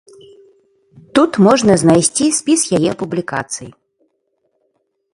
[1.19, 3.69] Тут можна знайсці спіс яе публікацый.